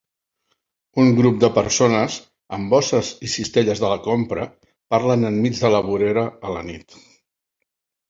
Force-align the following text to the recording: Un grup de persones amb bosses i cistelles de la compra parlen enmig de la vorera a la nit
Un 1.03 1.11
grup 1.19 1.37
de 1.43 1.49
persones 1.57 2.15
amb 2.57 2.73
bosses 2.75 3.13
i 3.29 3.31
cistelles 3.35 3.85
de 3.85 3.93
la 3.95 4.01
compra 4.09 4.49
parlen 4.97 5.33
enmig 5.33 5.63
de 5.65 5.75
la 5.79 5.87
vorera 5.93 6.29
a 6.51 6.59
la 6.59 6.69
nit 6.75 7.03